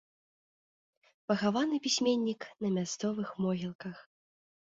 [1.31, 3.97] Пахаваны пісьменнік на мясцовых могілках.